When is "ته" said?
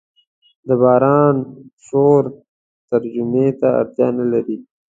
3.59-3.67